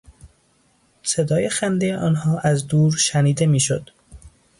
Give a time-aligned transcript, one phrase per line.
[1.03, 3.89] صدای خندهی آنها از دور شنیده میشد.